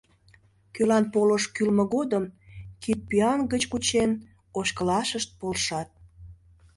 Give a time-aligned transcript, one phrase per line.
[0.73, 2.23] Кӧлан полыш кӱлмӧ годым,
[2.83, 4.11] кидпӱан гыч кучен,
[4.59, 5.89] ошкылашышт полшат.